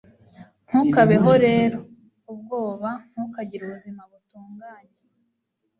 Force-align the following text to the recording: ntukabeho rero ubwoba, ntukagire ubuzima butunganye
ntukabeho 0.67 1.31
rero 1.45 1.77
ubwoba, 2.31 2.89
ntukagire 3.11 3.61
ubuzima 3.63 4.01
butunganye 4.11 4.95